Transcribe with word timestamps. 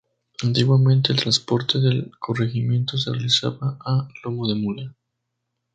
Antiguamente 0.41 1.11
el 1.13 1.19
transporte 1.19 1.77
del 1.79 2.11
corregimiento 2.17 2.97
se 2.97 3.11
realizaba 3.11 3.77
a 3.85 4.09
"lomo 4.23 4.47
de 4.47 4.55
mula". 4.55 4.95